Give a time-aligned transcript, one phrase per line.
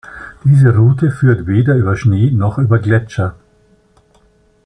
[0.43, 3.35] Diese Route führt weder über Schnee noch über Gletscher.